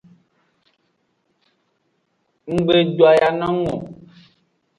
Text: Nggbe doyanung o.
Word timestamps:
Nggbe 2.53 2.75
doyanung 2.97 3.57
o. 3.73 3.75